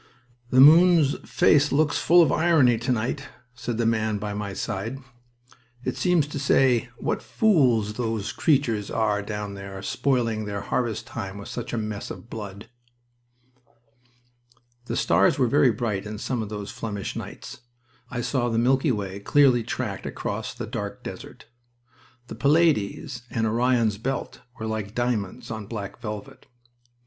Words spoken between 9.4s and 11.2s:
there, spoiling their harvest